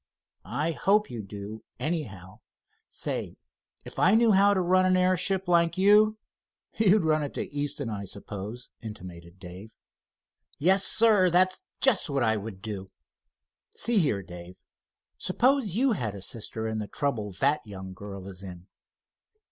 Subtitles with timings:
[0.45, 2.39] "I hope you do, anyhow.
[2.89, 3.37] Say,
[3.85, 6.17] if I knew how to run an airship like you——"
[6.75, 9.69] "You'd run it to Easton, I suppose?" intimated Dave.
[10.57, 12.89] "Yes, sir, that's just what I would do.
[13.75, 14.55] See here, Dave,
[15.19, 18.65] suppose you had a sister in the trouble that young girl is in?"